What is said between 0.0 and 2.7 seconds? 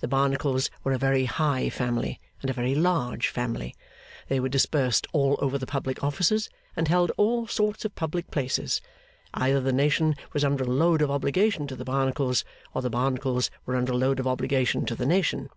The Barnacles were a very high family, and a